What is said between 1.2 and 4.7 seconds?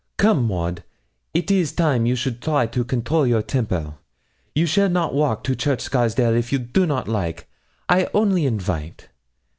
it is time you should try to control your temper. You